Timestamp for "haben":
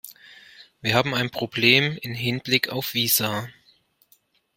0.95-1.13